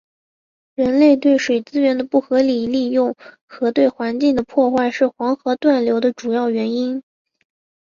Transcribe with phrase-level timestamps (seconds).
[0.73, 3.15] 人类对水资源的不合理利用
[3.45, 7.03] 和对环境的破坏是黄河断流的主要原因。